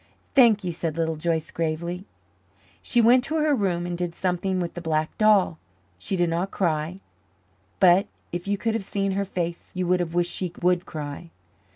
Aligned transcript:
"Thank 0.33 0.63
you," 0.63 0.71
said 0.71 0.97
Little 0.97 1.15
Joyce 1.15 1.51
gravely. 1.51 2.05
She 2.81 3.01
went 3.01 3.23
to 3.25 3.35
her 3.35 3.53
room 3.53 3.85
and 3.85 3.95
did 3.95 4.15
something 4.15 4.59
with 4.59 4.73
the 4.73 4.81
black 4.81 5.15
doll. 5.19 5.59
She 5.99 6.17
did 6.17 6.31
not 6.31 6.49
cry, 6.49 7.01
but 7.79 8.07
if 8.31 8.47
you 8.47 8.57
could 8.57 8.73
have 8.73 8.83
seen 8.83 9.11
her 9.11 9.25
face 9.25 9.69
you 9.75 9.85
would 9.85 9.99
have 9.99 10.15
wished 10.15 10.31
she 10.33 10.53
would 10.59 10.87
cry. 10.87 11.29